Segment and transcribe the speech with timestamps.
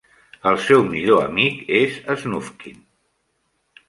[0.51, 2.81] El seu millor amic és Snufkin.